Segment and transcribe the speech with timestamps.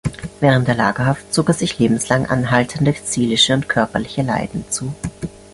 [0.39, 4.95] Während der Lagerhaft zog er sich lebenslang anhaltende seelische und körperliche Leiden zu.